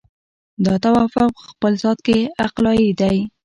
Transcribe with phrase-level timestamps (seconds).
[0.65, 3.17] دا توافق په خپل ذات کې عقلایي دی.